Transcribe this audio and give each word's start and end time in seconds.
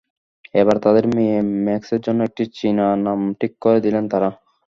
এবারে 0.55 0.79
তাঁদের 0.85 1.05
মেয়ে 1.15 1.37
ম্যাক্সের 1.65 2.01
জন্য 2.01 2.19
একটি 2.23 2.43
চীনা 2.57 2.85
নাম 3.05 3.19
ঠিক 3.39 3.51
করে 3.63 3.79
দিলেন 3.85 4.03
তাঁরা। 4.11 4.29